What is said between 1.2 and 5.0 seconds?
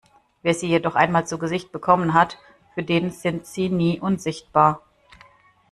zu Gesicht bekommen hat, für den sind sie nie unsichtbar.